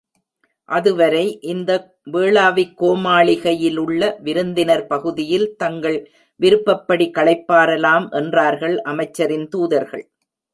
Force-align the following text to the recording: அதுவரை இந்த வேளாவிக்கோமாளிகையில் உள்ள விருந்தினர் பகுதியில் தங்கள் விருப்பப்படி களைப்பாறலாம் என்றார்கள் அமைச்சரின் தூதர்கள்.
அதுவரை 0.69 1.25
இந்த 1.43 1.71
வேளாவிக்கோமாளிகையில் 2.13 3.77
உள்ள 3.77 4.01
விருந்தினர் 4.19 4.85
பகுதியில் 4.87 5.47
தங்கள் 5.55 5.99
விருப்பப்படி 6.39 7.07
களைப்பாறலாம் 7.17 8.07
என்றார்கள் 8.11 8.75
அமைச்சரின் 8.93 9.47
தூதர்கள். 9.47 10.05